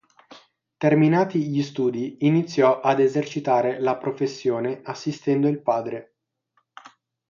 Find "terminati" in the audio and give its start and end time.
0.77-1.45